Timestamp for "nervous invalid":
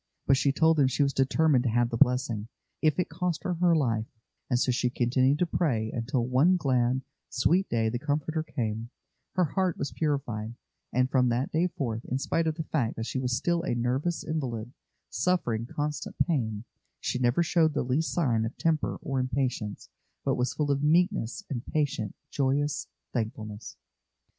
13.75-14.73